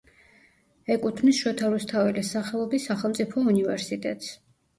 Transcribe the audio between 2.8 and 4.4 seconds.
სახელმწიფო უნივერსიტეტს.